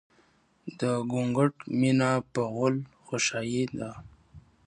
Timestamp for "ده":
3.79-3.91